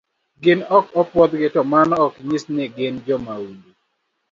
[0.41, 3.69] Gin ok opuodhgi to mano ok onyiso ni gin jomahundu.